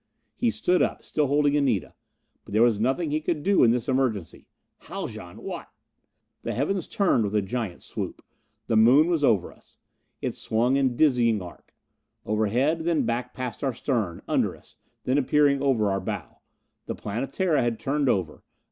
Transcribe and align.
He 0.35 0.49
stood 0.49 0.81
up, 0.81 1.03
still 1.03 1.27
holding 1.27 1.55
Anita. 1.55 1.93
But 2.43 2.53
there 2.53 2.63
was 2.63 2.79
nothing 2.79 3.09
that 3.09 3.13
he 3.17 3.21
could 3.21 3.43
do 3.43 3.63
in 3.63 3.69
this 3.69 3.87
emergency. 3.87 4.47
"Haljan 4.85 5.37
what" 5.43 5.67
The 6.41 6.55
heavens 6.55 6.87
turned 6.87 7.23
with 7.23 7.35
a 7.35 7.41
giant 7.43 7.83
swoop. 7.83 8.25
The 8.65 8.75
Moon 8.75 9.09
was 9.11 9.23
over 9.23 9.51
us. 9.53 9.77
It 10.19 10.33
swung 10.33 10.75
in 10.75 10.95
dizzying 10.95 11.39
arc. 11.43 11.75
Overhead, 12.25 12.79
then 12.85 13.03
back 13.05 13.31
past 13.31 13.63
our 13.63 13.75
stern; 13.75 14.23
under 14.27 14.57
us, 14.57 14.77
then 15.03 15.19
appearing 15.19 15.61
over 15.61 15.91
our 15.91 16.01
bow. 16.01 16.39
The 16.87 16.95
Planetara 16.95 17.61
had 17.61 17.79
turned 17.79 18.09
over. 18.09 18.41